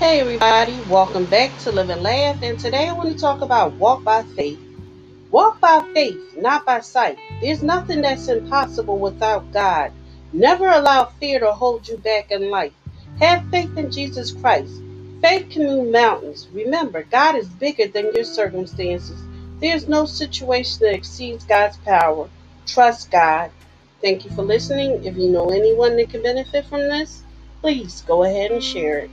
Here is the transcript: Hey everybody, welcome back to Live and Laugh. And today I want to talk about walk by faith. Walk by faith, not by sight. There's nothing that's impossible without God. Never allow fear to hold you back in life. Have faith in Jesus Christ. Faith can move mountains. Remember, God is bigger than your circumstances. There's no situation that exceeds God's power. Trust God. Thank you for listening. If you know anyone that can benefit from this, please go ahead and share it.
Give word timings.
Hey 0.00 0.20
everybody, 0.20 0.80
welcome 0.88 1.26
back 1.26 1.58
to 1.58 1.72
Live 1.72 1.90
and 1.90 2.02
Laugh. 2.02 2.42
And 2.42 2.58
today 2.58 2.88
I 2.88 2.94
want 2.94 3.12
to 3.12 3.18
talk 3.18 3.42
about 3.42 3.74
walk 3.74 4.02
by 4.02 4.22
faith. 4.22 4.58
Walk 5.30 5.60
by 5.60 5.86
faith, 5.92 6.38
not 6.38 6.64
by 6.64 6.80
sight. 6.80 7.18
There's 7.42 7.62
nothing 7.62 8.00
that's 8.00 8.26
impossible 8.28 8.98
without 8.98 9.52
God. 9.52 9.92
Never 10.32 10.68
allow 10.68 11.04
fear 11.04 11.38
to 11.40 11.52
hold 11.52 11.86
you 11.86 11.98
back 11.98 12.30
in 12.30 12.48
life. 12.48 12.72
Have 13.18 13.50
faith 13.50 13.76
in 13.76 13.90
Jesus 13.90 14.32
Christ. 14.32 14.72
Faith 15.20 15.50
can 15.50 15.66
move 15.66 15.92
mountains. 15.92 16.48
Remember, 16.54 17.02
God 17.02 17.36
is 17.36 17.50
bigger 17.50 17.86
than 17.86 18.14
your 18.14 18.24
circumstances. 18.24 19.22
There's 19.60 19.86
no 19.86 20.06
situation 20.06 20.78
that 20.80 20.94
exceeds 20.94 21.44
God's 21.44 21.76
power. 21.76 22.30
Trust 22.66 23.10
God. 23.10 23.50
Thank 24.00 24.24
you 24.24 24.30
for 24.30 24.44
listening. 24.44 25.04
If 25.04 25.18
you 25.18 25.28
know 25.28 25.50
anyone 25.50 25.96
that 25.96 26.08
can 26.08 26.22
benefit 26.22 26.64
from 26.64 26.88
this, 26.88 27.22
please 27.60 28.00
go 28.06 28.24
ahead 28.24 28.50
and 28.50 28.64
share 28.64 29.00
it. 29.00 29.10